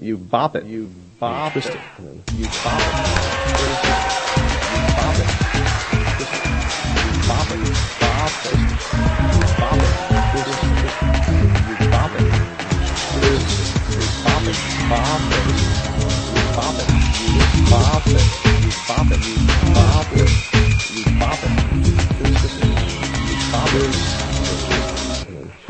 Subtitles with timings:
[0.00, 0.64] You bop it.
[0.64, 0.86] You
[1.20, 1.64] bop it.
[2.36, 2.80] You bop
[4.40, 4.43] it.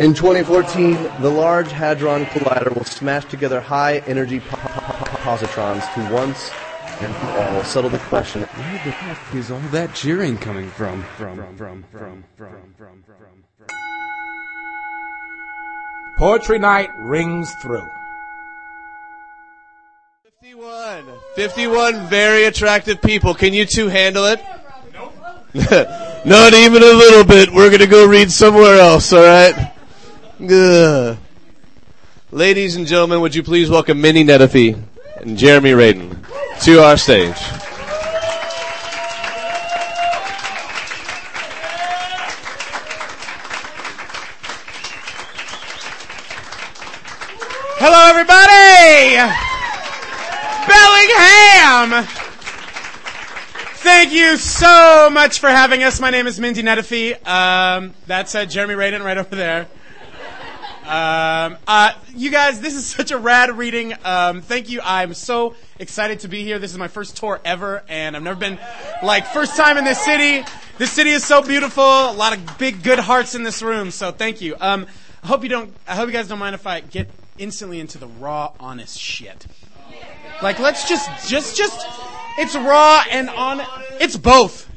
[0.05, 0.93] In 2014,
[1.23, 6.51] the Large Hadron Collider will smash together high energy po- po- po- positrons to once
[7.01, 8.43] and for all settle the question.
[8.43, 11.03] Where the heck is all that cheering coming from?
[11.17, 13.45] From, from, from, from, from, from, from.
[13.57, 13.67] from.
[16.19, 17.89] Poetry night rings through.
[20.23, 21.05] 51.
[21.35, 23.35] 51 very attractive people.
[23.35, 24.39] Can you two handle it?
[26.27, 27.51] Not even a little bit.
[27.51, 29.71] We're going to go read somewhere else, all right?
[30.51, 31.17] Ugh.
[32.31, 34.79] Ladies and gentlemen, would you please welcome Minnie Nettifee
[35.17, 36.19] and Jeremy Radin
[36.65, 37.35] to our stage.
[47.79, 49.17] Hello, everybody!
[50.69, 52.07] Bellingham!
[53.77, 56.01] Thank you so much for having us.
[56.01, 57.27] My name is Mindy Nettifee.
[57.27, 59.69] Um, that's uh, Jeremy Radin right over there.
[60.85, 63.95] Um, uh, you guys, this is such a rad reading.
[64.05, 64.81] Um, thank you.
[64.85, 66.59] I'm so excited to be here.
[66.59, 68.59] This is my first tour ever, and I've never been
[69.03, 70.45] like first time in this city.
[70.77, 71.83] This city is so beautiful.
[71.83, 73.91] A lot of big, good hearts in this room.
[73.91, 74.57] So thank you.
[74.61, 74.87] Um,
[75.23, 75.75] I hope you don't.
[75.89, 77.09] I hope you guys don't mind if I get
[77.39, 79.47] instantly into the raw, honest shit.
[80.43, 81.87] Like, let's just, just, just.
[82.37, 83.63] It's raw and on.
[84.01, 84.69] It's both.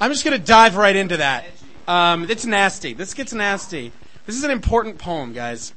[0.00, 1.46] I'm just gonna dive right into that.
[1.88, 2.92] Um, it's nasty.
[2.92, 3.90] This gets nasty.
[4.30, 5.74] This is an important poem, guys.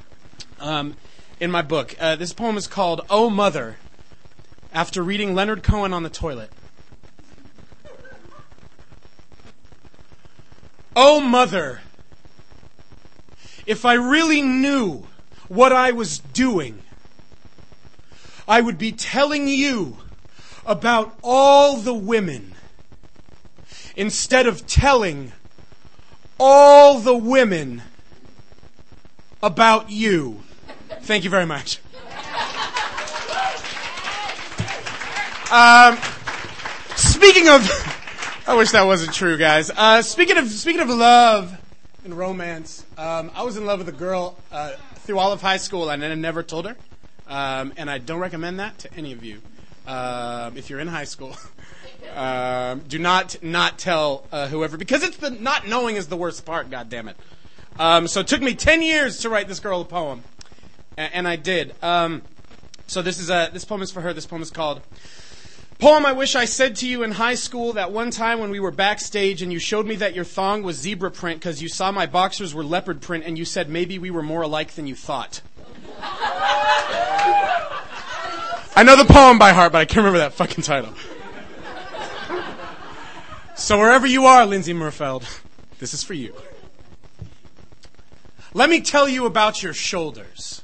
[0.59, 0.95] Um,
[1.39, 3.77] in my book, uh, this poem is called "Oh Mother."
[4.71, 6.51] After reading Leonard Cohen on the toilet.
[10.95, 11.81] Oh Mother,
[13.65, 15.07] if I really knew
[15.47, 16.83] what I was doing,
[18.47, 19.97] I would be telling you
[20.63, 22.53] about all the women
[23.95, 25.31] instead of telling
[26.39, 27.81] all the women
[29.43, 30.39] about you.
[31.01, 31.79] Thank you very much.
[35.51, 35.97] Um,
[36.95, 37.61] speaking of,
[38.47, 39.69] I wish that wasn't true, guys.
[39.69, 41.55] Uh, speaking of speaking of love
[42.03, 44.71] and romance, um, I was in love with a girl uh,
[45.01, 46.75] through all of high school, and I never told her.
[47.27, 49.41] Um, and I don't recommend that to any of you.
[49.85, 51.35] Um, if you're in high school,
[52.15, 56.45] um, do not not tell uh, whoever because it's the not knowing is the worst
[56.45, 56.71] part.
[56.71, 57.17] God damn it.
[57.79, 60.23] Um, so it took me ten years to write this girl a poem,
[60.97, 61.73] and, and I did.
[61.83, 62.21] Um,
[62.87, 64.13] so this is a this poem is for her.
[64.13, 64.81] This poem is called
[65.83, 68.61] Poem I wish I said to you in high school that one time when we
[68.61, 71.91] were backstage and you showed me that your thong was zebra print because you saw
[71.91, 74.95] my boxers were leopard print and you said maybe we were more alike than you
[74.95, 75.41] thought.
[78.75, 80.93] I know the poem by heart, but I can't remember that fucking title.
[83.55, 85.25] So wherever you are, Lindsay Murfeld,
[85.79, 86.33] this is for you.
[88.55, 90.61] Let me tell you about your shoulders.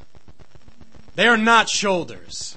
[1.15, 2.55] They are not shoulders.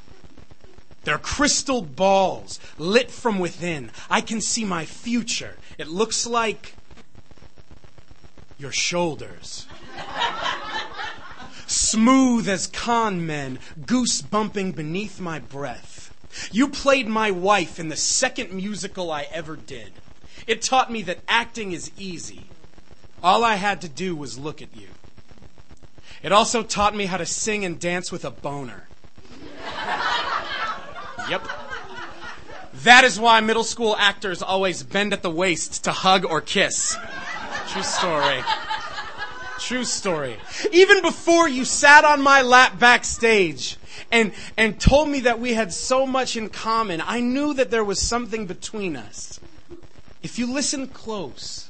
[1.05, 3.91] They're crystal balls lit from within.
[4.11, 5.57] I can see my future.
[5.79, 6.75] It looks like
[8.59, 9.67] your shoulders.
[11.67, 16.11] Smooth as con men, goose bumping beneath my breath.
[16.53, 19.93] You played my wife in the second musical I ever did.
[20.47, 22.51] It taught me that acting is easy.
[23.23, 24.92] All I had to do was look at you.
[26.23, 28.89] It also taught me how to sing and dance with a boner.
[31.29, 31.49] Yep.
[32.85, 36.97] That is why middle school actors always bend at the waist to hug or kiss.
[37.69, 38.43] True story.
[39.59, 40.37] True story.
[40.73, 43.79] Even before you sat on my lap backstage
[44.11, 47.85] and, and told me that we had so much in common, I knew that there
[47.85, 49.39] was something between us.
[50.23, 51.62] If you listen close,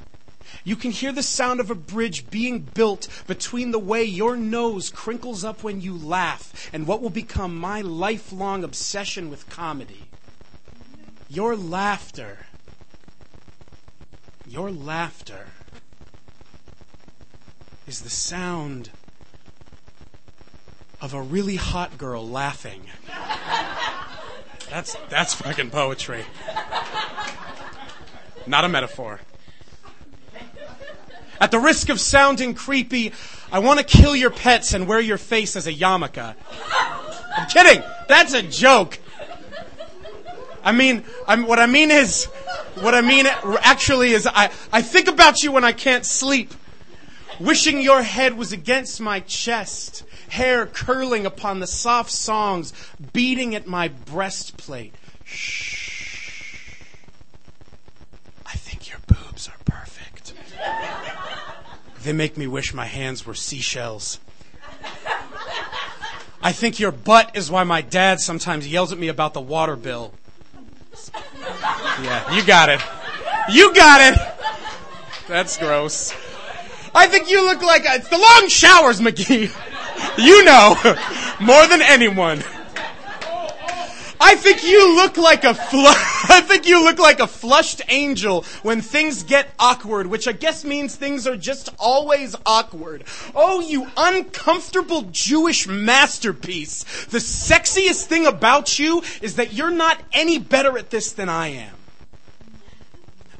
[0.64, 4.90] you can hear the sound of a bridge being built between the way your nose
[4.90, 10.08] crinkles up when you laugh and what will become my lifelong obsession with comedy.
[11.28, 12.46] Your laughter.
[14.46, 15.46] Your laughter
[17.86, 18.90] is the sound
[21.00, 22.82] of a really hot girl laughing.
[24.70, 26.24] That's that's fucking poetry.
[28.46, 29.20] Not a metaphor.
[31.42, 33.12] At the risk of sounding creepy,
[33.50, 36.36] I want to kill your pets and wear your face as a yarmulke.
[37.36, 37.82] I'm kidding.
[38.06, 39.00] That's a joke.
[40.62, 42.26] I mean, I'm, what I mean is,
[42.76, 46.54] what I mean actually is, I, I think about you when I can't sleep,
[47.40, 52.72] wishing your head was against my chest, hair curling upon the soft songs,
[53.12, 54.94] beating at my breastplate.
[55.24, 56.60] Shh.
[58.46, 60.34] I think your boobs are perfect.
[62.02, 64.18] They make me wish my hands were seashells.
[66.42, 69.76] I think your butt is why my dad sometimes yells at me about the water
[69.76, 70.12] bill.
[72.02, 72.80] Yeah, you got it.
[73.48, 74.18] You got it.
[75.28, 76.12] That's gross.
[76.94, 79.50] I think you look like a, it's the long showers, McGee.
[80.18, 80.76] You know
[81.40, 82.42] more than anyone.
[84.24, 85.78] I think you look like a fl-
[86.32, 90.64] I think you look like a flushed angel when things get awkward, which I guess
[90.64, 93.02] means things are just always awkward.
[93.34, 96.84] Oh, you uncomfortable Jewish masterpiece.
[97.06, 101.48] The sexiest thing about you is that you're not any better at this than I
[101.48, 101.81] am.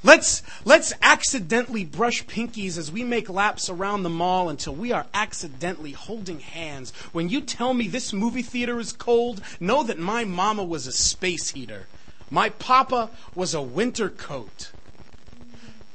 [0.05, 5.07] Let's, let's accidentally brush pinkies as we make laps around the mall until we are
[5.15, 6.91] accidentally holding hands.
[7.13, 10.93] When you tell me this movie theater is cold, know that my mama was a
[10.93, 11.87] space heater.
[12.31, 14.73] My papa was a winter coat.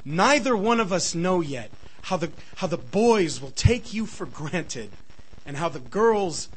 [0.05, 1.69] Neither one of us know yet
[2.03, 4.89] how the, how the boys will take you for granted
[5.45, 6.47] and how the girls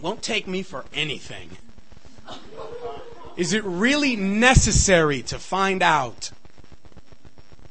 [0.00, 1.50] won't take me for anything.
[3.36, 6.32] Is it really necessary to find out?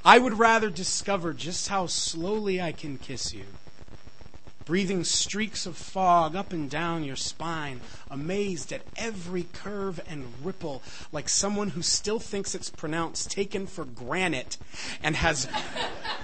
[0.05, 3.45] I would rather discover just how slowly I can kiss you.
[4.65, 10.83] Breathing streaks of fog up and down your spine, amazed at every curve and ripple,
[11.11, 14.57] like someone who still thinks it's pronounced taken for granite
[15.01, 15.47] and has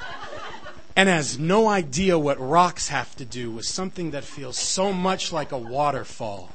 [0.96, 5.32] and has no idea what rocks have to do with something that feels so much
[5.32, 6.52] like a waterfall.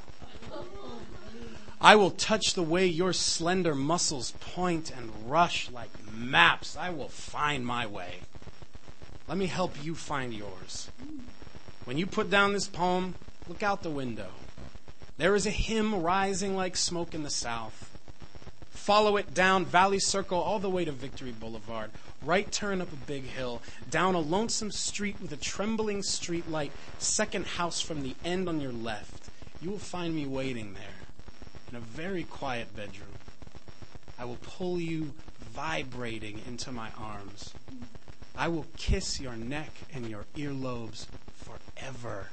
[1.80, 5.90] I will touch the way your slender muscles point and rush like
[6.30, 6.76] maps.
[6.76, 8.20] I will find my way.
[9.28, 10.90] Let me help you find yours.
[11.84, 13.14] When you put down this poem,
[13.48, 14.28] look out the window.
[15.18, 17.90] There is a hymn rising like smoke in the south.
[18.70, 21.90] Follow it down Valley Circle all the way to Victory Boulevard.
[22.22, 26.72] Right turn up a big hill, down a lonesome street with a trembling street light,
[26.98, 29.28] second house from the end on your left.
[29.60, 31.08] You will find me waiting there
[31.68, 33.08] in a very quiet bedroom.
[34.18, 35.12] I will pull you
[35.56, 37.54] vibrating into my arms.
[38.36, 42.26] I will kiss your neck and your earlobes forever.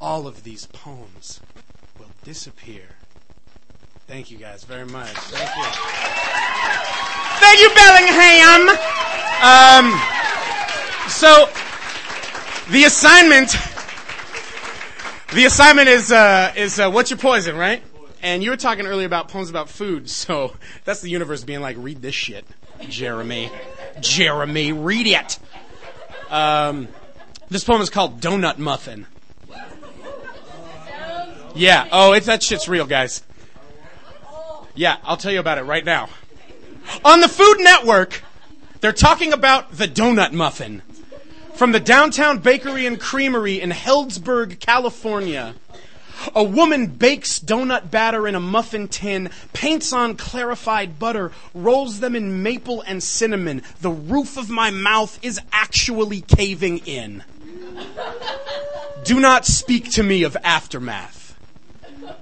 [0.00, 1.40] All of these poems
[1.98, 2.84] will disappear.
[4.06, 5.12] Thank you guys very much.
[5.12, 5.64] Thank you.
[7.40, 8.68] Thank you, Bellingham.
[9.44, 10.00] Um,
[11.10, 11.50] so
[12.70, 13.50] the assignment,
[15.34, 17.82] the assignment is uh, is uh, what's your poison, right?
[18.24, 21.76] And you were talking earlier about poems about food, so that's the universe being like,
[21.78, 22.46] read this shit,
[22.88, 23.50] Jeremy.
[24.00, 25.38] Jeremy, read it.
[26.30, 26.88] Um,
[27.50, 29.06] this poem is called Donut Muffin.
[31.54, 33.22] Yeah, oh, it's that shit's real, guys.
[34.74, 36.08] Yeah, I'll tell you about it right now.
[37.04, 38.22] On the Food Network,
[38.80, 40.82] they're talking about the donut muffin
[41.54, 45.54] from the downtown bakery and creamery in Healdsburg, California.
[46.34, 52.14] A woman bakes donut batter in a muffin tin, paints on clarified butter, rolls them
[52.14, 53.62] in maple and cinnamon.
[53.80, 57.24] The roof of my mouth is actually caving in.
[59.04, 61.36] Do not speak to me of aftermath.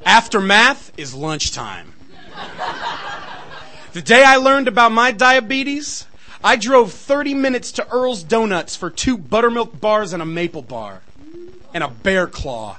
[0.05, 1.93] Aftermath is lunchtime.
[3.93, 6.07] The day I learned about my diabetes,
[6.43, 11.03] I drove 30 minutes to Earl's Donuts for two buttermilk bars and a maple bar
[11.73, 12.79] and a bear claw.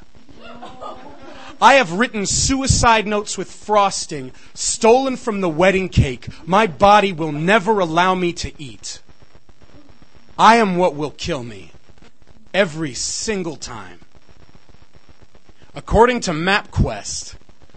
[1.63, 6.27] I have written suicide notes with frosting, stolen from the wedding cake.
[6.45, 8.99] My body will never allow me to eat.
[10.37, 11.71] I am what will kill me
[12.53, 14.01] every single time.
[15.73, 17.35] According to MapQuest,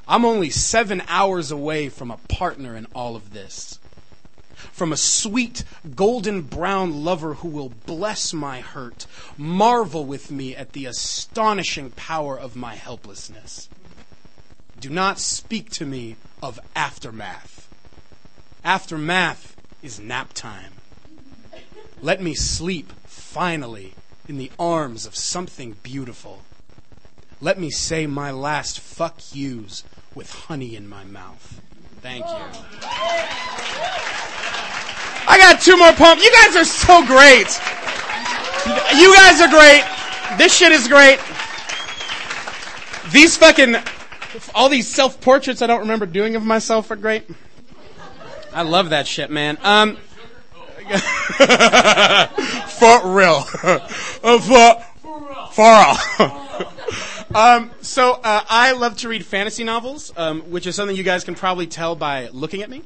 [0.08, 3.78] I'm only seven hours away from a partner in all of this.
[4.72, 5.62] From a sweet,
[5.94, 9.06] golden brown lover who will bless my hurt,
[9.38, 13.68] marvel with me at the astonishing power of my helplessness.
[14.80, 17.68] Do not speak to me of aftermath.
[18.64, 20.72] Aftermath is nap time.
[22.02, 23.94] Let me sleep, finally,
[24.28, 26.42] in the arms of something beautiful.
[27.40, 31.60] Let me say my last fuck yous with honey in my mouth.
[32.00, 32.86] Thank you.
[35.28, 36.22] I got two more poems.
[36.22, 37.48] You guys are so great.
[38.96, 39.84] You guys are great.
[40.38, 41.18] This shit is great.
[43.12, 43.76] these fucking,
[44.54, 47.28] all these self portraits I don't remember doing of myself are great.
[48.52, 49.58] I love that shit, man.
[49.62, 49.96] Um,
[52.78, 53.40] for real.
[53.42, 54.38] For, for
[55.18, 55.96] real.
[57.34, 61.24] um, so uh, I love to read fantasy novels, um, which is something you guys
[61.24, 62.82] can probably tell by looking at me.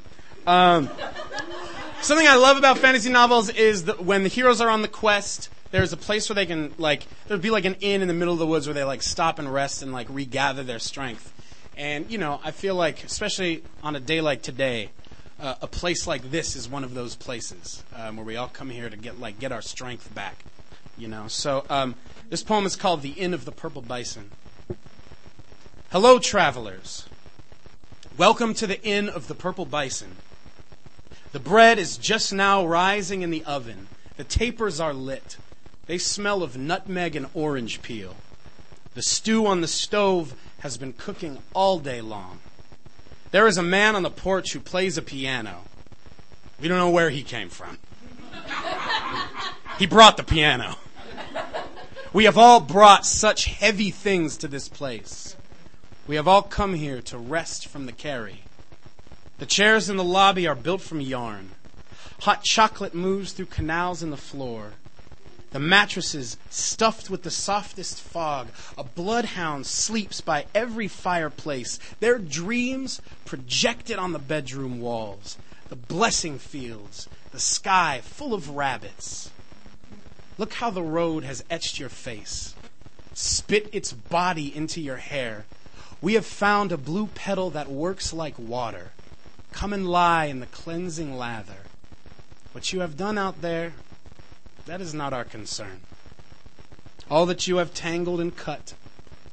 [0.47, 0.89] Um,
[2.01, 5.51] something I love about fantasy novels is that when the heroes are on the quest,
[5.71, 8.33] there's a place where they can like there'd be like an inn in the middle
[8.33, 11.33] of the woods where they like stop and rest and like regather their strength.
[11.81, 14.91] And you know, I feel like especially on a day like today,
[15.41, 18.69] uh, a place like this is one of those places um, where we all come
[18.69, 20.45] here to get like get our strength back.
[20.99, 21.95] You know, so um,
[22.29, 24.29] this poem is called "The Inn of the Purple Bison."
[25.91, 27.07] Hello, travelers.
[28.15, 30.17] Welcome to the Inn of the Purple Bison.
[31.33, 33.89] The bread is just now rising in the oven.
[34.19, 35.39] The tapers are lit.
[35.87, 38.17] They smell of nutmeg and orange peel.
[38.95, 42.39] The stew on the stove has been cooking all day long.
[43.31, 45.65] There is a man on the porch who plays a piano.
[46.61, 47.79] We don't know where he came from.
[49.79, 50.77] he brought the piano.
[52.13, 55.37] We have all brought such heavy things to this place.
[56.07, 58.43] We have all come here to rest from the carry.
[59.39, 61.53] The chairs in the lobby are built from yarn.
[62.21, 64.73] Hot chocolate moves through canals in the floor.
[65.51, 68.49] The mattresses stuffed with the softest fog.
[68.79, 71.79] A bloodhound sleeps by every fireplace.
[71.99, 75.37] Their dreams projected on the bedroom walls.
[75.69, 77.09] The blessing fields.
[77.33, 79.31] The sky full of rabbits.
[80.41, 82.55] Look how the road has etched your face,
[83.13, 85.45] spit its body into your hair.
[86.01, 88.93] We have found a blue petal that works like water.
[89.53, 91.67] Come and lie in the cleansing lather.
[92.53, 93.75] What you have done out there,
[94.67, 95.81] that is not our concern.
[97.11, 98.75] All that you have tangled and cut,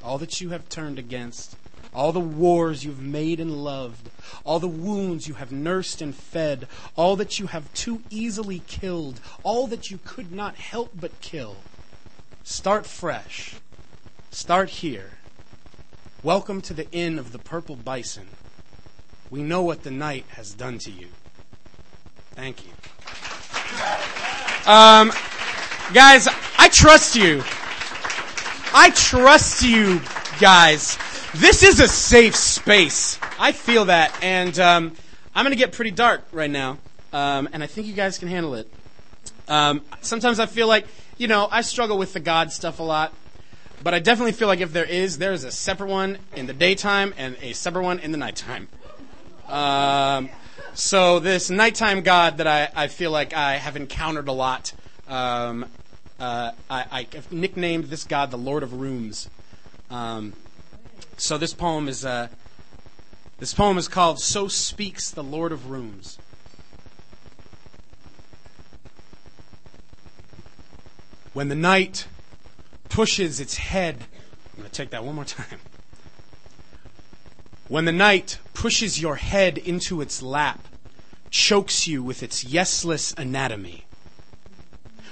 [0.03, 1.55] all that you have turned against,
[1.93, 4.09] all the wars you've made and loved,
[4.43, 9.19] all the wounds you have nursed and fed, all that you have too easily killed,
[9.43, 11.57] all that you could not help but kill.
[12.43, 13.55] Start fresh.
[14.31, 15.11] Start here.
[16.23, 18.27] Welcome to the Inn of the Purple Bison.
[19.29, 21.07] We know what the night has done to you.
[22.35, 22.71] Thank you.
[24.67, 25.13] Um,
[25.93, 27.41] guys, I trust you.
[28.73, 30.01] I trust you,
[30.41, 30.97] guys.
[31.35, 33.17] This is a safe space.
[33.39, 34.91] I feel that, and um,
[35.33, 36.79] I'm going to get pretty dark right now,
[37.13, 38.69] um, and I think you guys can handle it.
[39.47, 40.85] Um, sometimes I feel like,
[41.17, 43.13] you know, I struggle with the God stuff a lot,
[43.81, 46.53] but I definitely feel like if there is, there is a separate one in the
[46.53, 48.67] daytime and a separate one in the nighttime.
[49.47, 50.29] Um,
[50.73, 54.73] so this nighttime God that I, I feel like I have encountered a lot,
[55.07, 55.65] um,
[56.19, 59.29] uh, I, I nicknamed this God the Lord of Rooms.
[59.89, 60.33] Um,
[61.17, 62.27] so this poem is uh,
[63.39, 66.17] this poem is called "So Speaks the Lord of Rooms."
[71.33, 72.07] When the night
[72.89, 74.05] pushes its head,
[74.53, 75.59] I'm going to take that one more time.
[77.69, 80.59] When the night pushes your head into its lap,
[81.29, 83.83] chokes you with its yesless anatomy.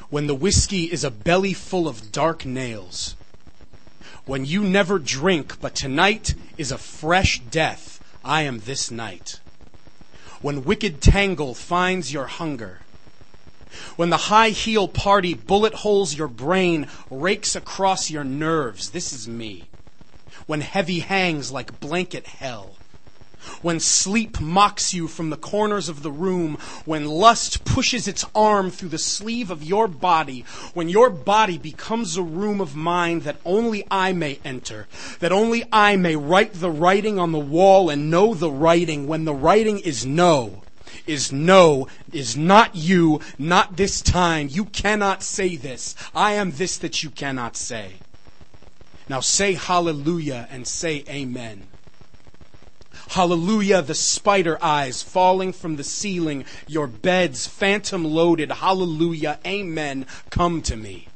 [0.09, 3.15] When the whiskey is a belly full of dark nails.
[4.25, 9.41] When you never drink, but tonight is a fresh death, I am this night.
[10.41, 12.79] When wicked tangle finds your hunger.
[13.97, 19.27] When the high heel party bullet holes your brain, rakes across your nerves, this is
[19.27, 19.67] me
[20.45, 22.75] when heavy hangs like blanket hell.
[23.61, 28.71] When sleep mocks you from the corners of the room, when lust pushes its arm
[28.71, 33.37] through the sleeve of your body, when your body becomes a room of mind that
[33.45, 34.87] only I may enter,
[35.19, 39.25] that only I may write the writing on the wall and know the writing, when
[39.25, 40.63] the writing is no,
[41.05, 44.47] is no, is not you, not this time.
[44.49, 45.95] You cannot say this.
[46.15, 47.93] I am this that you cannot say.
[49.07, 51.67] Now say hallelujah and say amen.
[53.09, 58.51] Hallelujah, the spider eyes falling from the ceiling, your beds phantom loaded.
[58.51, 60.05] Hallelujah, amen.
[60.29, 61.09] Come to me.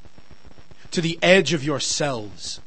[0.91, 2.59] To the edge of yourselves.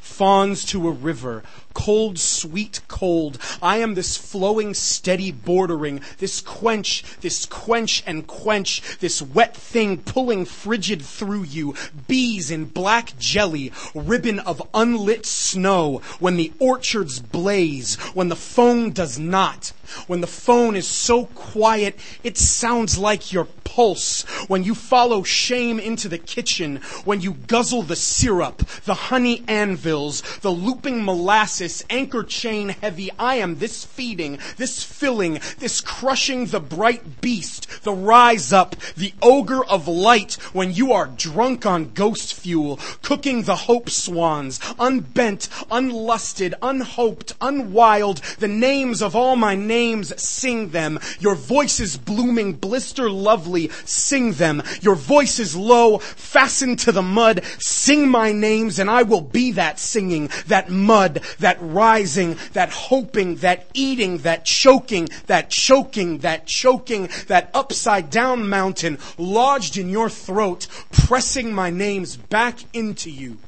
[0.00, 1.42] fawns to a river,
[1.74, 3.38] cold, sweet, cold.
[3.60, 9.98] I am this flowing, steady bordering, this quench, this quench and quench, this wet thing
[9.98, 11.74] pulling frigid through you,
[12.08, 18.90] bees in black jelly, ribbon of unlit snow, when the orchards blaze, when the phone
[18.90, 19.72] does not,
[20.06, 25.80] when the phone is so quiet, it sounds like you're pulse, when you follow shame
[25.80, 32.22] into the kitchen, when you guzzle the syrup, the honey anvils, the looping molasses, anchor
[32.22, 38.52] chain heavy, I am this feeding, this filling, this crushing the bright beast, the rise
[38.52, 43.90] up, the ogre of light, when you are drunk on ghost fuel, cooking the hope
[43.90, 50.98] swans, unbent, unlusted, unhoped, unwild, the names of all my names, sing them.
[51.20, 54.62] Your voices blooming, blister lovely, sing them.
[54.80, 59.78] Your voices low, fastened to the mud, sing my names and I will be that
[59.78, 67.08] singing, that mud, that rising, that hoping, that eating, that choking, that choking, that choking,
[67.26, 73.38] that upside down mountain lodged in your throat, pressing my names back into you.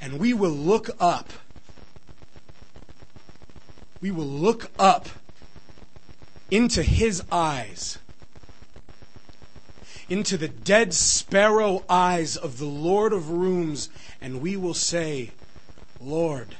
[0.00, 1.32] And we will look up.
[4.00, 5.08] We will look up
[6.50, 7.98] into his eyes,
[10.08, 13.88] into the dead sparrow eyes of the Lord of rooms,
[14.20, 15.30] and we will say,
[16.00, 16.56] Lord,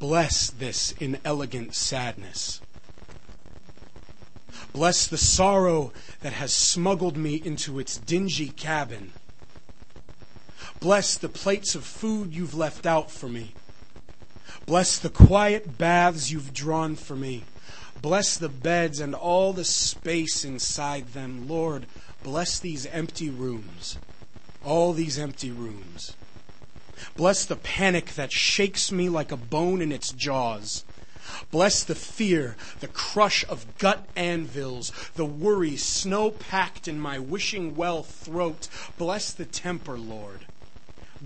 [0.00, 2.60] bless this inelegant sadness.
[4.72, 5.92] Bless the sorrow
[6.22, 9.12] that has smuggled me into its dingy cabin.
[10.80, 13.52] Bless the plates of food you've left out for me.
[14.64, 17.44] Bless the quiet baths you've drawn for me.
[18.00, 21.46] Bless the beds and all the space inside them.
[21.46, 21.84] Lord,
[22.22, 23.98] bless these empty rooms.
[24.64, 26.14] All these empty rooms.
[27.16, 30.84] Bless the panic that shakes me like a bone in its jaws.
[31.50, 37.76] Bless the fear, the crush of gut anvils, the worry snow packed in my wishing
[37.76, 38.68] well throat.
[38.98, 40.46] Bless the temper, Lord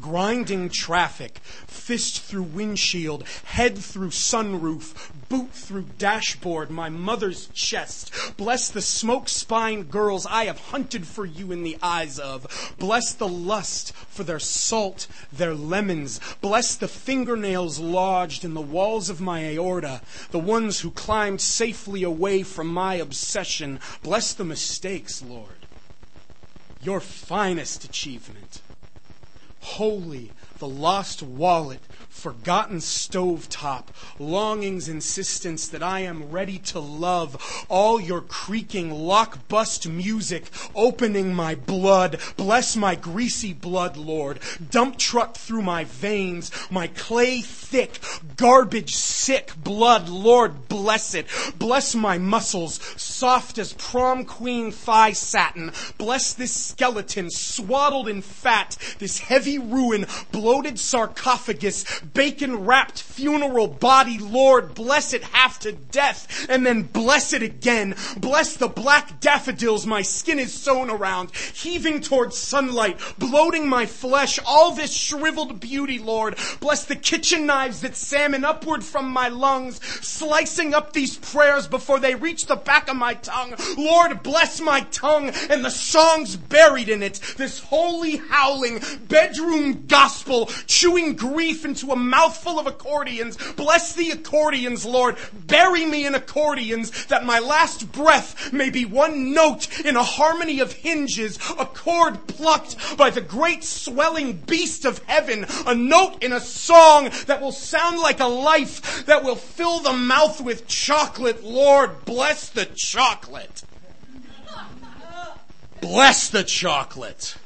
[0.00, 8.12] grinding traffic, fist through windshield, head through sunroof, boot through dashboard, my mother's chest.
[8.36, 12.74] Bless the smoke spined girls I have hunted for you in the eyes of.
[12.78, 16.20] Bless the lust for their salt, their lemons.
[16.40, 22.02] Bless the fingernails lodged in the walls of my aorta, the ones who climbed safely
[22.02, 23.80] away from my obsession.
[24.02, 25.48] Bless the mistakes, Lord.
[26.83, 28.61] Your finest achievement
[29.64, 31.81] holy, the lost wallet,
[32.14, 37.37] forgotten stovetop, longing's insistence that I am ready to love,
[37.68, 44.38] all your creaking lock bust music, opening my blood, bless my greasy blood, Lord,
[44.70, 47.98] dump truck through my veins, my clay thick,
[48.37, 51.27] garbage sick blood, Lord, bless it,
[51.59, 58.79] bless my muscles, soft as prom queen thigh satin, bless this skeleton, swaddled in fat,
[58.98, 66.47] this heavy ruin, bloated sarcophagus, bacon wrapped funeral body, Lord, bless it half to death
[66.49, 67.95] and then bless it again.
[68.19, 74.38] Bless the black daffodils my skin is sewn around, heaving towards sunlight, bloating my flesh,
[74.45, 76.37] all this shriveled beauty, Lord.
[76.61, 82.01] Bless the kitchen knives that salmon upward from my lungs, slicing up these prayers before
[82.01, 83.55] they reach the back of my tongue.
[83.77, 90.47] Lord, bless my tongue and the songs buried in it, this holy howling bedroom gospel,
[90.67, 93.37] chewing grief into a mouthful of accordions.
[93.54, 95.16] Bless the accordions, Lord.
[95.33, 100.61] Bury me in accordions that my last breath may be one note in a harmony
[100.61, 106.33] of hinges, a chord plucked by the great swelling beast of heaven, a note in
[106.33, 111.42] a song that will sound like a life that will fill the mouth with chocolate.
[111.44, 113.62] Lord, bless the chocolate.
[115.80, 117.37] Bless the chocolate.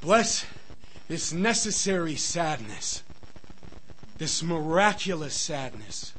[0.00, 0.46] Bless
[1.08, 3.02] this necessary sadness,
[4.18, 6.12] this miraculous sadness,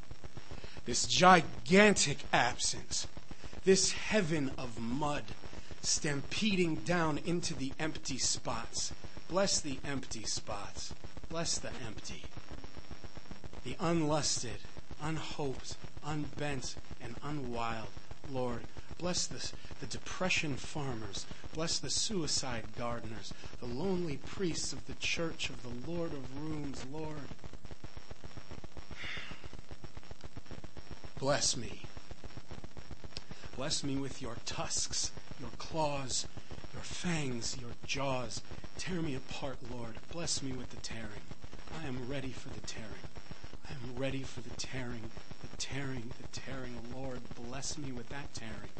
[0.85, 3.07] this gigantic absence,
[3.63, 5.23] this heaven of mud
[5.81, 8.91] stampeding down into the empty spots.
[9.29, 10.93] Bless the empty spots.
[11.29, 12.23] Bless the empty.
[13.63, 14.59] The unlusted,
[15.01, 17.87] unhoped, unbent, and unwild.
[18.31, 18.61] Lord,
[18.97, 25.49] bless the, the depression farmers Bless the suicide gardeners, the lonely priests of the church
[25.49, 27.29] of the Lord of Rooms, Lord.
[31.17, 31.83] Bless me.
[33.55, 36.27] Bless me with your tusks, your claws,
[36.73, 38.41] your fangs, your jaws.
[38.77, 39.95] Tear me apart, Lord.
[40.11, 41.23] Bless me with the tearing.
[41.81, 42.89] I am ready for the tearing.
[43.65, 46.77] I am ready for the tearing, the tearing, the tearing.
[46.93, 48.71] Lord, bless me with that tearing.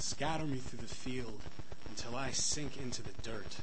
[0.00, 1.40] Scatter me through the field
[1.88, 3.56] until I sink into the dirt,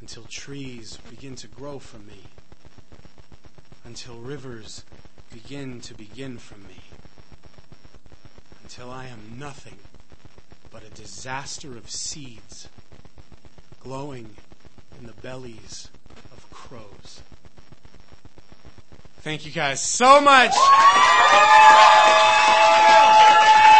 [0.00, 2.24] until trees begin to grow from me,
[3.84, 4.84] until rivers
[5.32, 6.82] begin to begin from me.
[8.66, 9.78] until I am nothing
[10.72, 12.68] but a disaster of seeds
[13.80, 14.30] glowing
[15.00, 15.88] in the bellies
[16.32, 17.22] of crows.
[19.22, 20.50] Thank you guys so much.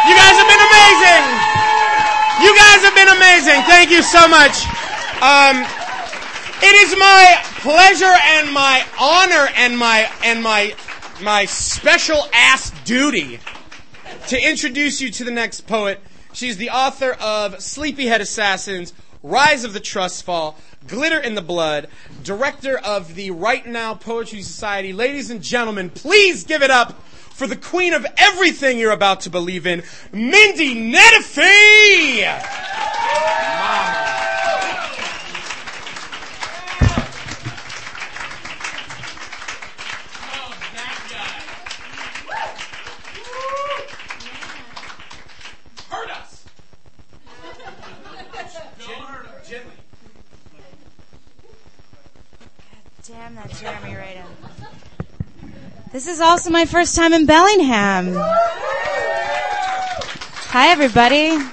[0.07, 0.63] You guys have been
[1.07, 1.39] amazing.
[2.43, 3.61] You guys have been amazing.
[3.63, 4.65] Thank you so much.
[5.21, 5.65] Um,
[6.61, 10.75] it is my pleasure and my honor and my and my
[11.21, 13.39] my special ass duty
[14.27, 15.99] to introduce you to the next poet.
[16.33, 18.93] She's the author of Sleepyhead Assassins,
[19.23, 21.87] Rise of the Trust Fall, Glitter in the Blood,
[22.23, 24.93] director of the Right Now Poetry Society.
[24.93, 27.01] Ladies and gentlemen, please give it up
[27.37, 32.23] for the queen of everything you're about to believe in, Mindy Nettifee!
[45.91, 46.45] Hurt us!
[49.47, 49.71] Gently.
[53.05, 54.25] Damn that Jeremy Radin.
[55.91, 58.15] This is also my first time in Bellingham.
[60.49, 61.27] Hi, everybody.
[61.27, 61.45] How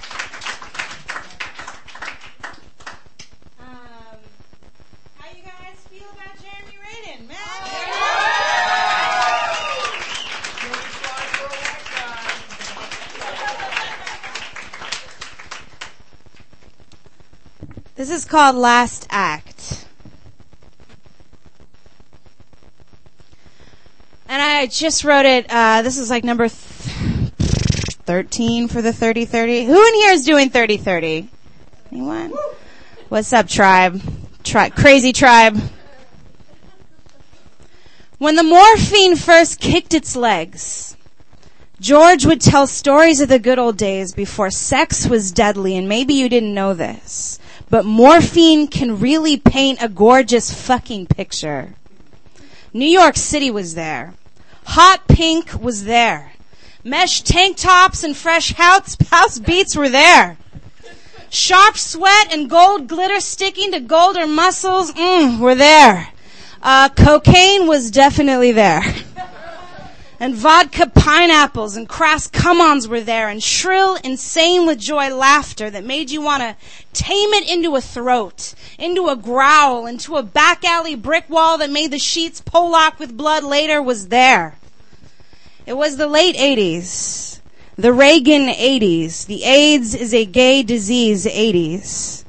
[5.37, 7.29] you guys feel about Jeremy Radin,
[17.96, 19.85] This is called Last Act.
[24.27, 27.31] And I just wrote it, uh, this is like number th-
[28.07, 29.67] 13 for the 30-30.
[29.67, 31.27] Who in here is doing 30-30?
[31.90, 32.33] Anyone?
[33.09, 34.01] What's up, tribe?
[34.45, 35.59] Tri- crazy tribe.
[38.19, 40.97] When the morphine first kicked its legs,
[41.81, 46.14] George would tell stories of the good old days before sex was deadly, and maybe
[46.14, 47.40] you didn't know this,
[47.71, 51.75] but morphine can really paint a gorgeous fucking picture.
[52.73, 54.14] New York City was there.
[54.64, 56.33] Hot pink was there.
[56.83, 60.37] Mesh tank tops and fresh house, house beats were there.
[61.31, 66.09] Sharp sweat and gold glitter sticking to golden muscles mm, were there.
[66.62, 68.83] Uh, cocaine was definitely there.
[70.20, 75.85] And vodka pineapples and crass come-ons were there and shrill, insane with joy laughter that
[75.85, 76.57] made you want to
[76.95, 81.71] tame it into a throat, into a growl, into a back alley brick wall that
[81.71, 84.57] made the sheets Pollock with blood later was there.
[85.67, 87.41] It was the late 80s.
[87.77, 89.27] The Reagan 80s.
[89.27, 92.25] The AIDS is a gay disease 80s.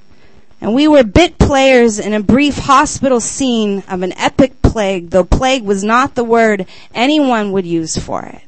[0.61, 5.23] And we were bit players in a brief hospital scene of an epic plague, though
[5.23, 8.41] plague was not the word anyone would use for it.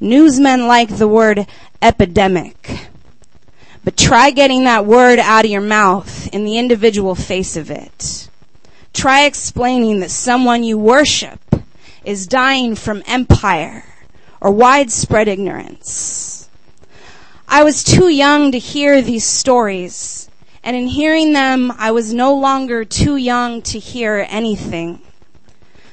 [0.00, 1.46] Newsmen like the word
[1.82, 2.88] epidemic.
[3.86, 8.28] But try getting that word out of your mouth in the individual face of it.
[8.92, 11.38] Try explaining that someone you worship
[12.04, 13.84] is dying from empire
[14.40, 16.48] or widespread ignorance.
[17.46, 20.28] I was too young to hear these stories,
[20.64, 25.00] and in hearing them, I was no longer too young to hear anything.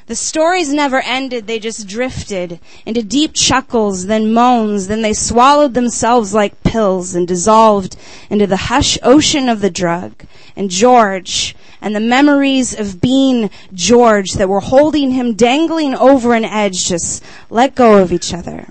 [0.06, 5.74] The stories never ended, they just drifted into deep chuckles, then moans, then they swallowed
[5.76, 7.96] themselves like pills and dissolved
[8.30, 10.26] into the hush ocean of the drug.
[10.58, 16.46] And George, and the memories of being George that were holding him dangling over an
[16.46, 18.68] edge just let go of each other.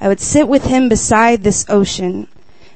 [0.00, 2.28] I would sit with him beside this ocean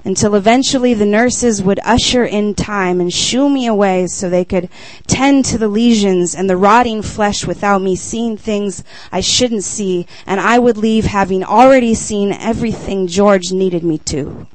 [0.04, 4.68] until eventually the nurses would usher in time and shoo me away so they could
[5.06, 10.06] tend to the lesions and the rotting flesh without me seeing things I shouldn't see,
[10.26, 14.46] and I would leave having already seen everything George needed me to.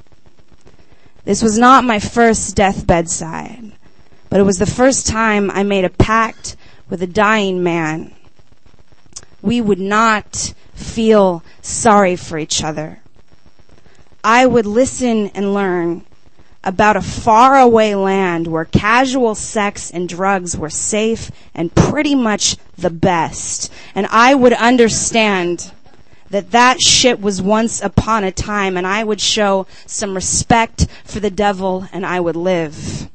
[1.24, 3.72] This was not my first deathbed side,
[4.28, 6.56] but it was the first time I made a pact
[6.88, 8.14] with a dying man.
[9.42, 13.00] We would not feel sorry for each other.
[14.22, 16.04] I would listen and learn
[16.62, 22.90] about a faraway land where casual sex and drugs were safe and pretty much the
[22.90, 23.72] best.
[23.94, 25.72] And I would understand
[26.30, 31.20] that that shit was once upon a time and I would show some respect for
[31.20, 33.09] the devil and I would live.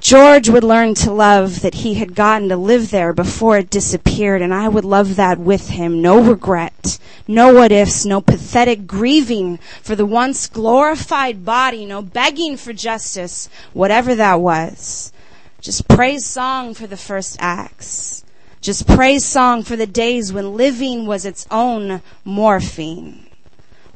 [0.00, 4.40] George would learn to love that he had gotten to live there before it disappeared,
[4.40, 6.00] and I would love that with him.
[6.00, 12.56] No regret, no what ifs, no pathetic grieving for the once glorified body, no begging
[12.56, 15.12] for justice, whatever that was.
[15.60, 18.24] Just praise song for the first acts.
[18.62, 23.26] Just praise song for the days when living was its own morphine.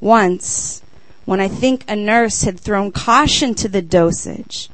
[0.01, 0.83] Once,
[1.25, 4.69] when I think a nurse had thrown caution to the dosage,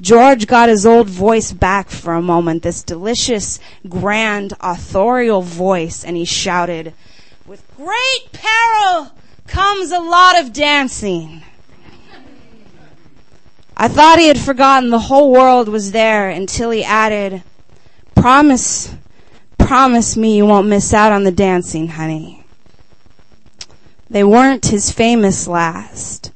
[0.00, 6.16] George got his old voice back for a moment, this delicious, grand, authorial voice, and
[6.16, 6.94] he shouted,
[7.46, 9.12] with great peril
[9.46, 11.42] comes a lot of dancing.
[13.76, 17.42] I thought he had forgotten the whole world was there until he added,
[18.14, 18.94] promise,
[19.58, 22.44] promise me you won't miss out on the dancing, honey.
[24.08, 26.30] They weren't his famous last,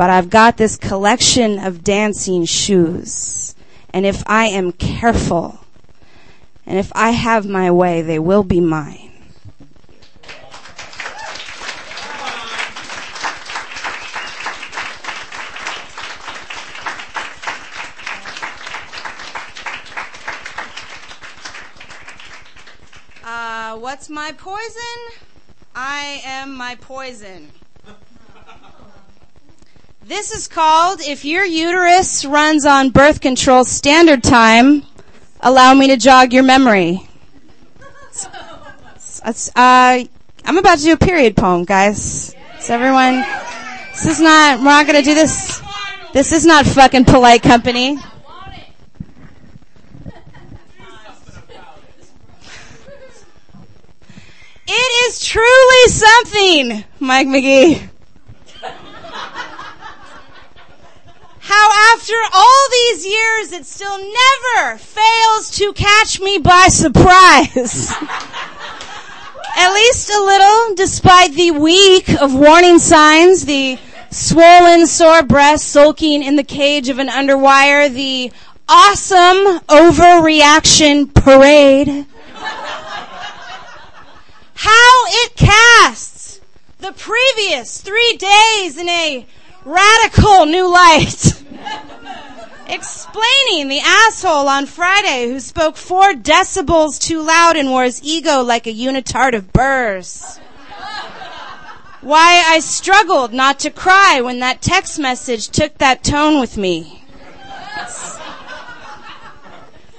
[0.00, 3.54] but I've got this collection of dancing shoes.
[3.92, 5.60] And if I am careful,
[6.64, 9.12] and if I have my way, they will be mine.
[23.22, 25.20] Uh, what's my poison?
[25.74, 27.50] I am my poison.
[30.02, 34.82] This is called If Your Uterus Runs on Birth Control Standard Time,
[35.40, 37.06] Allow Me to Jog Your Memory.
[39.26, 40.04] It's, uh,
[40.46, 42.34] I'm about to do a period poem, guys.
[42.58, 43.22] Is everyone,
[43.90, 45.60] this is not, we're not gonna do this.
[46.14, 47.98] This is not fucking polite company.
[54.66, 57.90] It is truly something, Mike McGee.
[61.50, 67.90] How after all these years it still never fails to catch me by surprise.
[69.56, 73.78] At least a little, despite the week of warning signs, the
[74.10, 78.30] swollen, sore breast sulking in the cage of an underwire, the
[78.68, 82.06] awesome overreaction parade
[84.54, 86.38] how it casts
[86.78, 89.26] the previous three days in a
[89.64, 91.42] radical new light.
[92.68, 98.42] Explaining the asshole on Friday who spoke four decibels too loud and wore his ego
[98.42, 100.38] like a unitard of burrs.
[102.00, 107.00] Why I struggled not to cry when that text message took that tone with me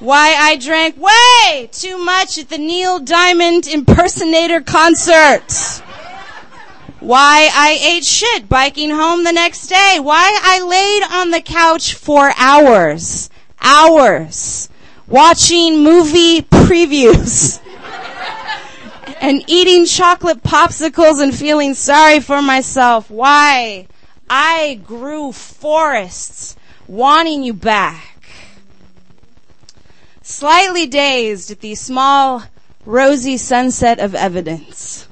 [0.02, 5.84] why I drank way too much at the Neil Diamond impersonator concert.
[7.01, 9.97] Why I ate shit biking home the next day.
[10.01, 13.29] Why I laid on the couch for hours.
[13.59, 14.69] Hours.
[15.07, 17.59] Watching movie previews.
[19.19, 23.09] and eating chocolate popsicles and feeling sorry for myself.
[23.09, 23.87] Why
[24.29, 26.55] I grew forests
[26.87, 28.11] wanting you back
[30.21, 32.43] slightly dazed at the small,
[32.85, 35.07] rosy sunset of evidence.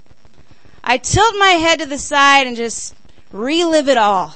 [0.90, 2.96] I tilt my head to the side and just
[3.32, 4.34] relive it all,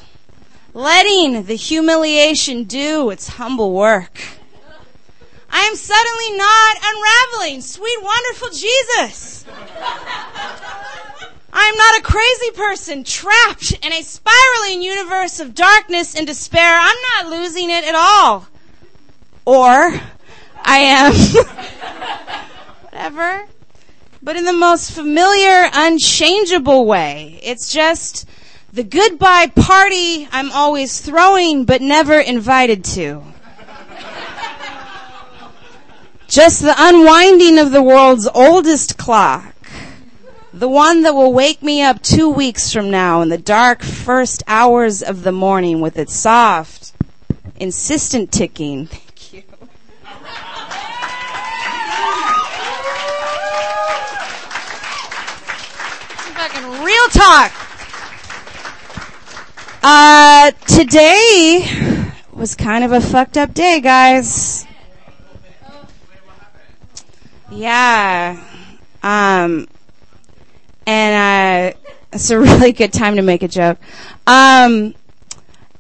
[0.76, 4.22] letting the humiliation do its humble work.
[5.50, 7.62] I am suddenly not unraveling.
[7.62, 9.46] Sweet, wonderful Jesus.
[11.52, 16.78] I am not a crazy person trapped in a spiraling universe of darkness and despair.
[16.80, 18.48] I'm not losing it at all.
[19.46, 20.00] Or
[20.64, 21.14] I am.
[22.92, 23.48] Whatever.
[24.24, 27.42] But in the most familiar, unchangeable way.
[27.44, 28.26] It's just
[28.72, 33.22] the goodbye party I'm always throwing but never invited to.
[36.30, 39.54] Just the unwinding of the world's oldest clock.
[40.54, 44.42] The one that will wake me up two weeks from now in the dark first
[44.48, 46.94] hours of the morning with its soft,
[47.58, 48.88] insistent ticking
[56.84, 57.52] real talk.
[59.84, 64.66] Uh, today was kind of a fucked up day, guys.
[67.52, 68.44] Yeah.
[69.04, 69.68] Um,
[70.88, 71.78] and, uh,
[72.12, 73.78] it's a really good time to make a joke.
[74.26, 74.96] Um,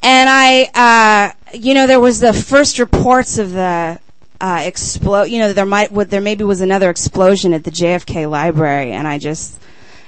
[0.01, 3.99] and I, uh, you know, there was the first reports of the,
[4.41, 8.91] uh, explode, you know, there might, there maybe was another explosion at the JFK library
[8.91, 9.57] and I just,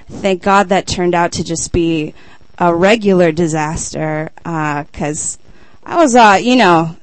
[0.07, 2.13] thank God that turned out to just be
[2.57, 5.37] a regular disaster, because
[5.85, 6.95] uh, I was, uh, you know,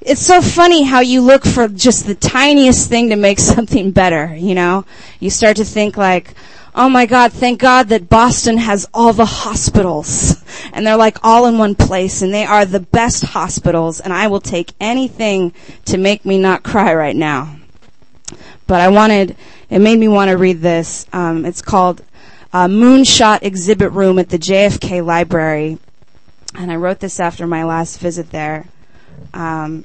[0.00, 4.34] it's so funny how you look for just the tiniest thing to make something better,
[4.34, 4.84] you know?
[5.20, 6.34] You start to think like,
[6.76, 10.42] oh my God, thank God that Boston has all the hospitals.
[10.72, 14.26] And they're like all in one place and they are the best hospitals and I
[14.26, 15.54] will take anything
[15.86, 17.56] to make me not cry right now.
[18.66, 19.36] But I wanted,
[19.70, 21.06] it made me want to read this.
[21.12, 22.02] Um, it's called
[22.52, 25.78] uh, moonshot exhibit room at the JFK Library.
[26.54, 28.66] And I wrote this after my last visit there.
[29.34, 29.84] Um,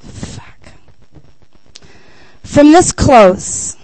[0.00, 0.72] fuck.
[2.42, 3.76] From this close,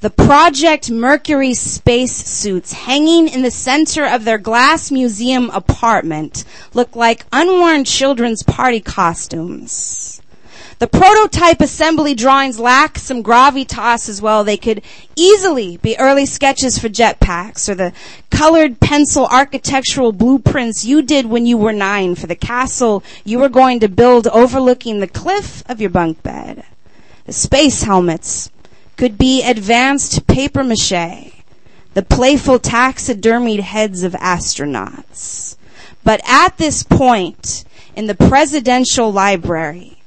[0.00, 7.26] the Project Mercury spacesuits hanging in the center of their glass museum apartment look like
[7.32, 10.09] unworn children's party costumes.
[10.80, 14.44] The prototype assembly drawings lack some gravitas as well.
[14.44, 14.80] They could
[15.14, 17.92] easily be early sketches for jetpacks or the
[18.30, 23.50] colored pencil architectural blueprints you did when you were nine for the castle you were
[23.50, 26.64] going to build overlooking the cliff of your bunk bed.
[27.26, 28.48] The space helmets
[28.96, 31.44] could be advanced paper mache,
[31.92, 35.58] the playful taxidermied heads of astronauts.
[36.04, 39.99] But at this point in the presidential library,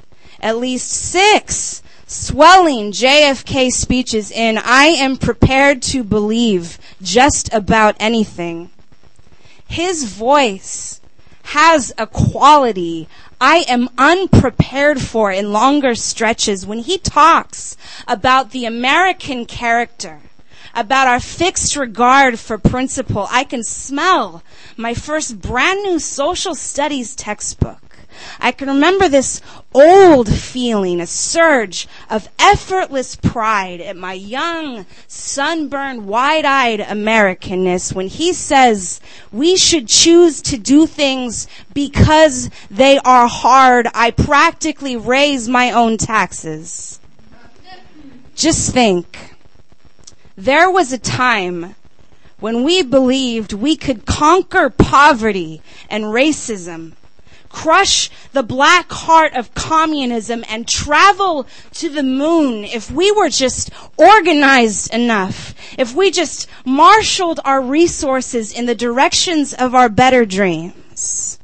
[0.43, 8.69] at least six swelling JFK speeches in, I am prepared to believe just about anything.
[9.67, 11.01] His voice
[11.43, 13.07] has a quality
[13.41, 17.75] I am unprepared for in longer stretches when he talks
[18.07, 20.21] about the American character,
[20.73, 23.27] about our fixed regard for principle.
[23.29, 24.43] I can smell
[24.77, 27.92] my first brand new social studies textbook.
[28.39, 29.41] I can remember this
[29.73, 38.33] old feeling, a surge of effortless pride at my young, sunburned, wide-eyed Americanness when he
[38.33, 43.87] says we should choose to do things because they are hard.
[43.93, 46.99] I practically raise my own taxes.
[48.35, 49.35] Just think.
[50.35, 51.75] There was a time
[52.39, 56.93] when we believed we could conquer poverty and racism
[57.53, 63.69] crush the black heart of communism and travel to the moon if we were just
[63.95, 71.39] organized enough, if we just marshaled our resources in the directions of our better dreams.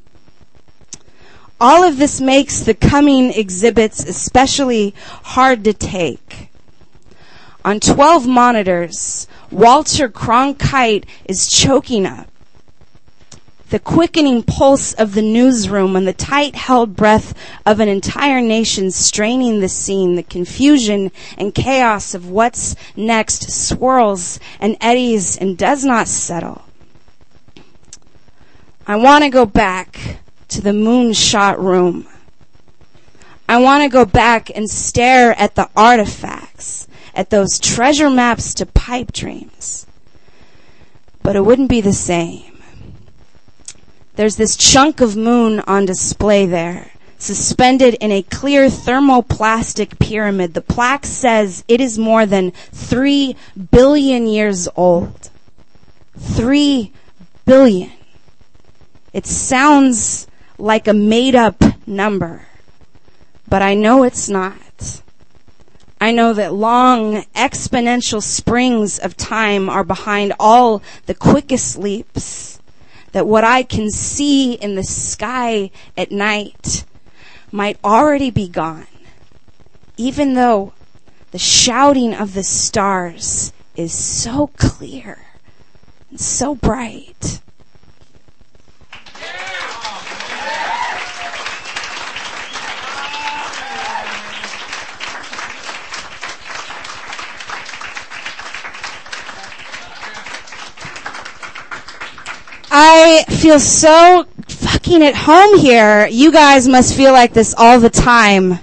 [1.61, 6.49] All of this makes the coming exhibits especially hard to take.
[7.63, 12.29] On 12 monitors, Walter Cronkite is choking up
[13.69, 17.33] the quickening pulse of the newsroom and the tight held breath
[17.65, 24.39] of an entire nation straining the scene, the confusion and chaos of what's next swirls
[24.59, 26.63] and eddies and does not settle.
[28.87, 32.07] I want to go back to the moonshot room.
[33.47, 38.65] I want to go back and stare at the artifacts, at those treasure maps to
[38.65, 39.85] pipe dreams.
[41.21, 42.48] But it wouldn't be the same.
[44.19, 50.53] There's this chunk of moon on display there, suspended in a clear thermoplastic pyramid.
[50.53, 53.37] The plaque says it is more than three
[53.71, 55.29] billion years old.
[56.17, 56.91] Three
[57.45, 57.93] billion.
[59.13, 60.27] It sounds
[60.57, 62.45] like a made up number,
[63.47, 65.01] but I know it's not.
[66.01, 72.58] I know that long exponential springs of time are behind all the quickest leaps
[73.11, 76.85] that what I can see in the sky at night
[77.51, 78.87] might already be gone,
[79.97, 80.73] even though
[81.31, 85.25] the shouting of the stars is so clear
[86.09, 87.41] and so bright.
[102.71, 106.07] I feel so fucking at home here.
[106.07, 108.59] You guys must feel like this all the time.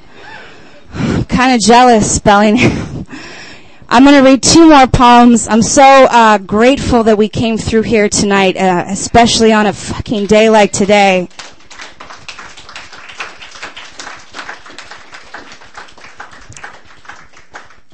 [1.28, 2.56] kind of jealous spelling.
[3.88, 5.46] I'm going to read two more poems.
[5.48, 10.26] I'm so uh, grateful that we came through here tonight, uh, especially on a fucking
[10.26, 11.28] day like today.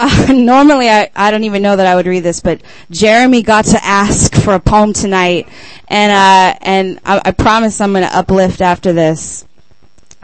[0.02, 2.60] Uh, normally, I, I don't even know that I would read this, but
[2.90, 5.48] Jeremy got to ask for a poem tonight,
[5.86, 9.46] and uh, and I, I promise I'm going to uplift after this.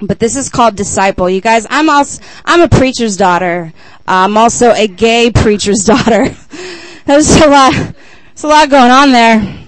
[0.02, 1.30] But this is called Disciple.
[1.30, 3.72] You guys, I'm also I'm a preacher's daughter.
[4.04, 6.34] I'm also a gay preacher's daughter.
[7.04, 7.72] There's a lot.
[7.72, 9.64] There's a lot going on there.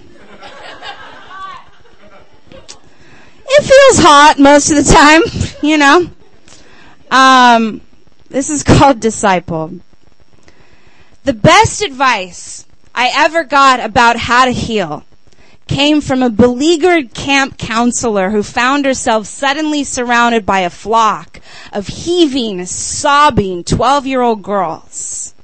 [3.53, 5.21] It feels hot most of the time,
[5.63, 6.09] you know.
[7.09, 7.79] Um,
[8.27, 9.79] this is called Disciple.
[11.23, 12.65] The best advice
[12.95, 15.03] I ever got about how to heal
[15.67, 21.39] came from a beleaguered camp counselor who found herself suddenly surrounded by a flock
[21.71, 25.35] of heaving, sobbing 12 year old girls.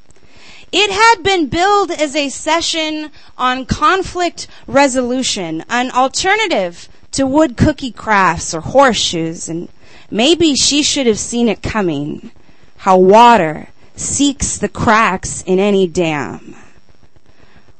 [0.71, 7.91] It had been billed as a session on conflict resolution, an alternative to wood cookie
[7.91, 9.69] crafts or horseshoes, and
[10.09, 12.31] maybe she should have seen it coming.
[12.77, 13.69] How water
[13.99, 16.55] seeks the cracks in any dam.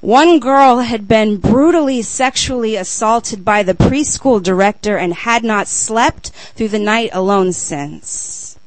[0.01, 6.30] One girl had been brutally sexually assaulted by the preschool director and had not slept
[6.55, 8.57] through the night alone since.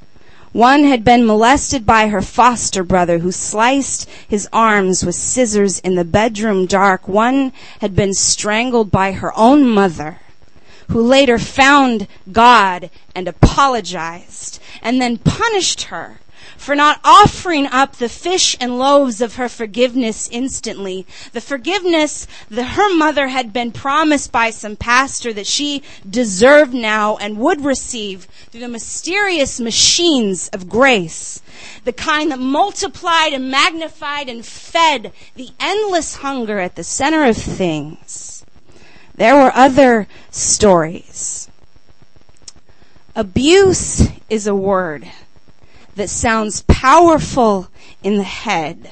[0.52, 5.94] One had been molested by her foster brother who sliced his arms with scissors in
[5.94, 7.06] the bedroom dark.
[7.06, 10.18] One had been strangled by her own mother
[10.88, 16.18] who later found God and apologized and then punished her
[16.56, 21.06] for not offering up the fish and loaves of her forgiveness instantly.
[21.32, 27.16] The forgiveness that her mother had been promised by some pastor that she deserved now
[27.16, 31.40] and would receive through the mysterious machines of grace.
[31.84, 37.36] The kind that multiplied and magnified and fed the endless hunger at the center of
[37.36, 38.44] things.
[39.14, 41.48] There were other stories.
[43.16, 45.10] Abuse is a word
[45.96, 47.68] that sounds powerful
[48.02, 48.90] in the head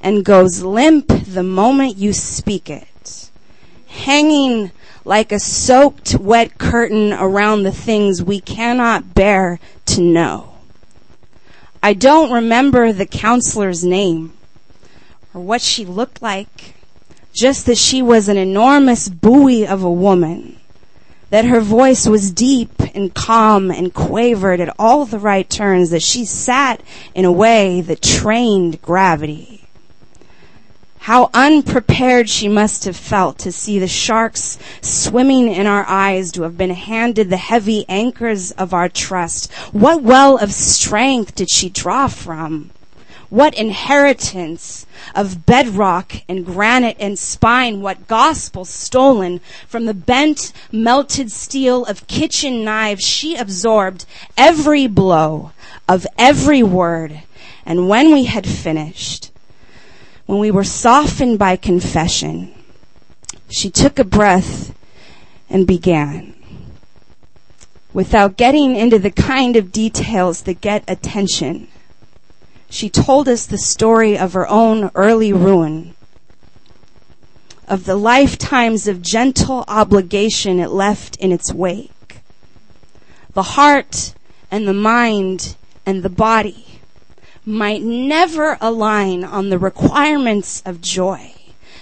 [0.00, 3.30] and goes limp the moment you speak it.
[3.86, 4.70] Hanging
[5.04, 10.54] like a soaked wet curtain around the things we cannot bear to know.
[11.82, 14.32] I don't remember the counselor's name
[15.34, 16.74] or what she looked like,
[17.34, 20.60] just that she was an enormous buoy of a woman
[21.34, 26.00] that her voice was deep and calm and quavered at all the right turns, that
[26.00, 26.80] she sat
[27.12, 29.66] in a way that trained gravity.
[30.98, 36.42] How unprepared she must have felt to see the sharks swimming in our eyes, to
[36.42, 39.52] have been handed the heavy anchors of our trust.
[39.72, 42.70] What well of strength did she draw from?
[43.34, 51.32] What inheritance of bedrock and granite and spine, what gospel stolen from the bent, melted
[51.32, 54.06] steel of kitchen knives she absorbed
[54.38, 55.50] every blow
[55.88, 57.22] of every word.
[57.66, 59.32] And when we had finished,
[60.26, 62.54] when we were softened by confession,
[63.50, 64.72] she took a breath
[65.50, 66.36] and began.
[67.92, 71.66] Without getting into the kind of details that get attention,
[72.74, 75.94] she told us the story of her own early ruin,
[77.68, 82.18] of the lifetimes of gentle obligation it left in its wake.
[83.32, 84.14] The heart
[84.50, 85.54] and the mind
[85.86, 86.80] and the body
[87.46, 91.32] might never align on the requirements of joy.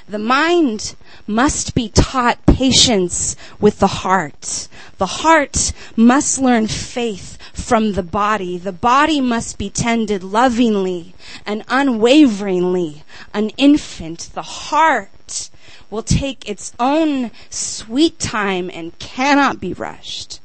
[0.07, 0.95] The mind
[1.27, 4.69] must be taught patience with the heart.
[4.99, 8.59] The heart must learn faith from the body.
[8.59, 11.15] The body must be tended lovingly
[11.47, 13.05] and unwaveringly.
[13.33, 15.51] An infant, the heart,
[15.91, 20.41] will take its own sweet time and cannot be rushed.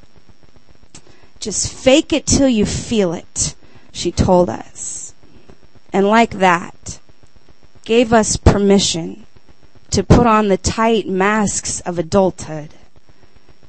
[1.40, 3.56] Just fake it till you feel it,
[3.92, 5.14] she told us.
[5.94, 7.00] And like that,
[7.86, 9.26] gave us permission
[9.92, 12.74] to put on the tight masks of adulthood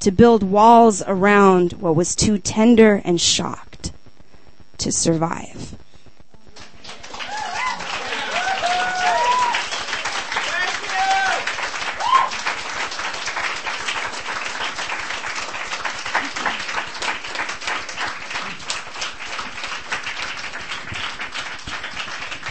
[0.00, 3.92] to build walls around what was too tender and shocked
[4.78, 5.76] to survive.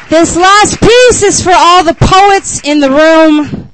[0.10, 3.67] This last piece is for all the poets in the room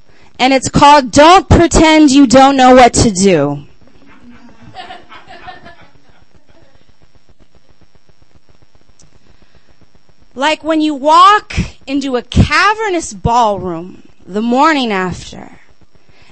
[0.44, 3.66] and it's called Don't Pretend You Don't Know What to Do.
[10.36, 11.54] like when you walk
[11.88, 15.60] into a cavernous ballroom the morning after,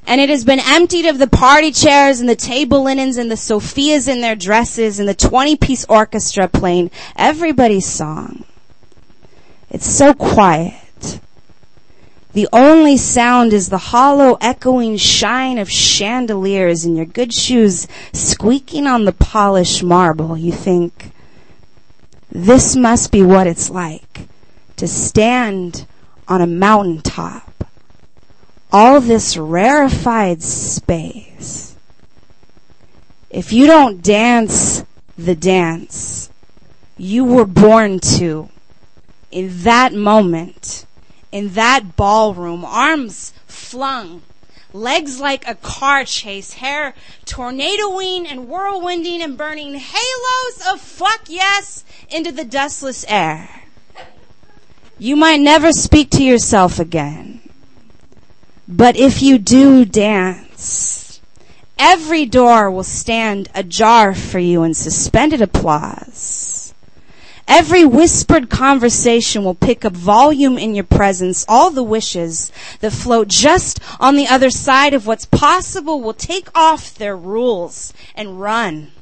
[0.05, 3.38] and it has been emptied of the party chairs and the table linens and the
[3.38, 8.43] Sophias in their dresses and the 20 piece orchestra playing everybody's song.
[9.70, 10.80] It's so quiet.
[12.34, 18.88] The only sound is the hollow echoing shine of chandeliers and your good shoes squeaking
[18.88, 20.38] on the polished marble.
[20.38, 21.11] You think,
[22.32, 24.27] this must be what it's like
[24.77, 25.86] to stand
[26.27, 27.65] on a mountaintop.
[28.71, 31.75] All this rarefied space.
[33.29, 34.86] If you don't dance
[35.17, 36.29] the dance
[36.97, 38.47] you were born to
[39.32, 40.86] in that moment,
[41.32, 44.21] in that ballroom, arms flung,
[44.73, 46.93] legs like a car chase, hair
[47.25, 53.49] tornadoing and whirlwinding and burning halos of fuck yes into the dustless air.
[54.97, 57.41] You might never speak to yourself again.
[58.67, 61.19] But if you do dance,
[61.77, 66.61] every door will stand ajar for you in suspended applause.
[67.54, 71.43] Every whispered conversation will pick up volume in your presence.
[71.49, 72.49] All the wishes
[72.80, 77.91] that float just on the other side of what's possible will take off their rules
[78.16, 78.93] and run.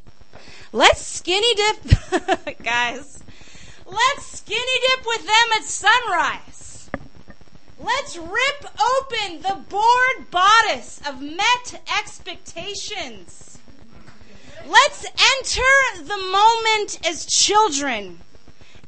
[0.73, 3.19] Let's skinny dip, guys.
[3.85, 6.89] Let's skinny dip with them at sunrise.
[7.79, 13.59] Let's rip open the bored bodice of met expectations.
[14.67, 18.21] Let's enter the moment as children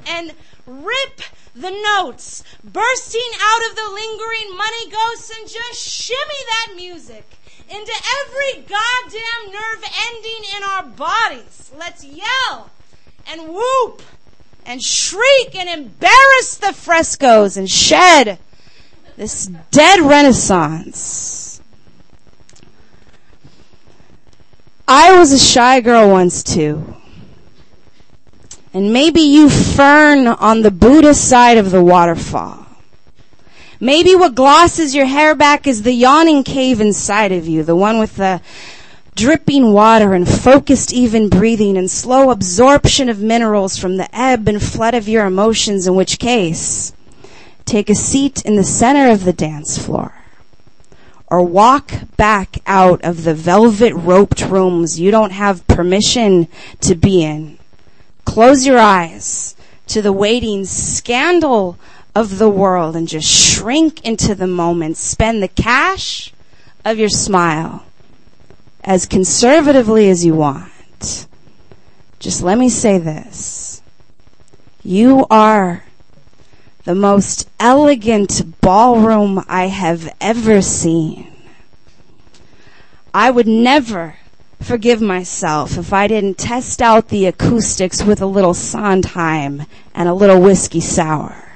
[0.08, 0.34] and
[0.66, 1.22] rip
[1.56, 7.26] the notes bursting out of the lingering money ghosts and just shimmy that music
[7.70, 11.72] into every goddamn nerve ending in our bodies.
[11.78, 12.70] Let's yell
[13.28, 14.02] and whoop
[14.66, 18.40] and shriek and embarrass the frescoes and shed
[19.18, 21.62] this dead renaissance.
[24.88, 27.01] I was a shy girl once too.
[28.74, 32.66] And maybe you fern on the Buddhist side of the waterfall.
[33.80, 38.00] Maybe what glosses your hair back is the yawning cave inside of you, the one
[38.00, 38.42] with the
[39.16, 44.62] dripping water and focused even breathing and slow absorption of minerals from the ebb and
[44.62, 46.94] flood of your emotions, in which case,
[47.66, 50.14] take a seat in the center of the dance floor
[51.28, 56.48] or walk back out of the velvet roped rooms you don't have permission
[56.82, 57.58] to be in.
[58.32, 59.58] Close your eyes
[59.88, 61.78] to the waiting scandal
[62.16, 64.96] of the world and just shrink into the moment.
[64.96, 66.34] Spend the cash
[66.86, 67.84] of your smile
[68.86, 71.28] as conservatively as you want.
[72.20, 73.82] Just let me say this.
[74.82, 75.84] You are
[76.86, 81.28] the most elegant ballroom I have ever seen.
[83.14, 84.16] I would never
[84.64, 90.14] forgive myself if I didn't test out the acoustics with a little Sondheim and a
[90.14, 91.52] little whiskey sour.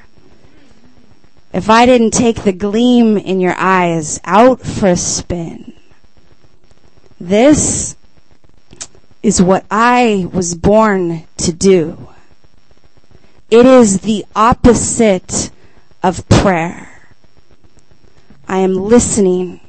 [1.53, 5.73] If I didn't take the gleam in your eyes out for a spin.
[7.19, 7.95] This
[9.23, 12.09] is what I was born to do.
[13.49, 15.49] It is the opposite
[16.03, 17.09] of prayer.
[18.47, 19.61] I am listening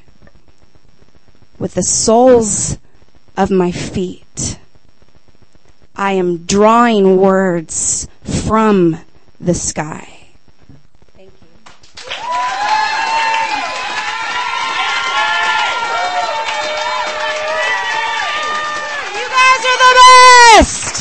[1.58, 2.78] with the soles
[3.36, 4.58] of my feet.
[5.94, 8.98] I am drawing words from
[9.40, 10.08] the sky.
[11.14, 11.48] Thank you.
[19.14, 19.94] You guys are the
[20.56, 20.96] best!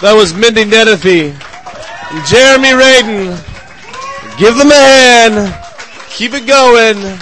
[0.00, 1.32] That was Mindy Nettifee.
[2.10, 3.47] And Jeremy Radin.
[4.38, 5.52] Give them a hand.
[6.10, 7.18] Keep it going.